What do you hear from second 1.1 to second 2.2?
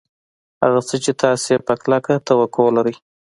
تاسې یې په کلکه